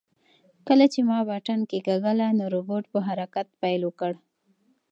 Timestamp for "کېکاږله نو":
1.69-2.45